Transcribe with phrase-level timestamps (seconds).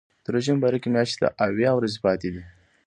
[0.23, 2.43] د روژې مبارکې میاشتې ته اویا ورځې پاتې دي.